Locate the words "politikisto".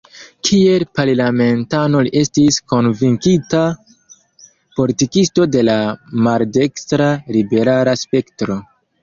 4.79-5.47